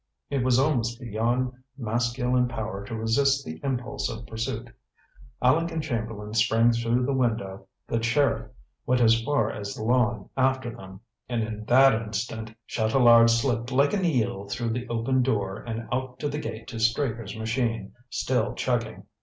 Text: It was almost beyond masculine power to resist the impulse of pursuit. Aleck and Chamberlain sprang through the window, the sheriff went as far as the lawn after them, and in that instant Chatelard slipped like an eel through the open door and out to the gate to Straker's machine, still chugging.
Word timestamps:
It 0.31 0.43
was 0.43 0.57
almost 0.57 0.99
beyond 0.99 1.51
masculine 1.77 2.47
power 2.47 2.83
to 2.87 2.95
resist 2.97 3.45
the 3.45 3.61
impulse 3.63 4.09
of 4.09 4.25
pursuit. 4.25 4.71
Aleck 5.43 5.71
and 5.71 5.83
Chamberlain 5.83 6.33
sprang 6.33 6.71
through 6.71 7.05
the 7.05 7.13
window, 7.13 7.67
the 7.85 8.01
sheriff 8.01 8.49
went 8.87 8.99
as 8.99 9.21
far 9.21 9.51
as 9.51 9.75
the 9.75 9.83
lawn 9.83 10.27
after 10.35 10.75
them, 10.75 11.01
and 11.29 11.43
in 11.43 11.65
that 11.65 11.93
instant 12.01 12.55
Chatelard 12.65 13.29
slipped 13.29 13.71
like 13.71 13.93
an 13.93 14.03
eel 14.03 14.47
through 14.49 14.69
the 14.71 14.87
open 14.89 15.21
door 15.21 15.57
and 15.57 15.87
out 15.91 16.17
to 16.17 16.29
the 16.29 16.39
gate 16.39 16.67
to 16.69 16.79
Straker's 16.79 17.37
machine, 17.37 17.93
still 18.09 18.55
chugging. 18.55 19.05